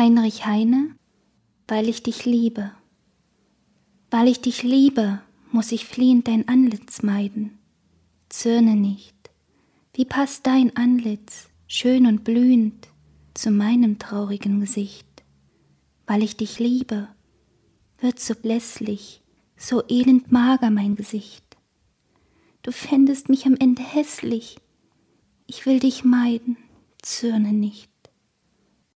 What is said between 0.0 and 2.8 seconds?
Heinrich Heine, weil ich dich liebe.